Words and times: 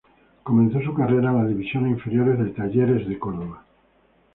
Comenzó 0.41 0.81
su 0.81 0.95
carrera 0.95 1.29
en 1.29 1.37
las 1.37 1.47
divisiones 1.47 1.91
inferiores 1.91 2.39
de 2.39 2.49
Talleres 2.53 3.07
de 3.07 3.19
Córdoba. 3.19 3.63